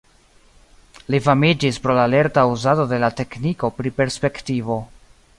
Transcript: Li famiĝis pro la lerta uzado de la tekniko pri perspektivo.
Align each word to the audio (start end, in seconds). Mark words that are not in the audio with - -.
Li 1.15 1.17
famiĝis 1.25 1.77
pro 1.83 1.97
la 1.99 2.05
lerta 2.13 2.45
uzado 2.53 2.85
de 2.93 2.99
la 3.03 3.09
tekniko 3.19 3.69
pri 3.81 3.93
perspektivo. 3.99 4.79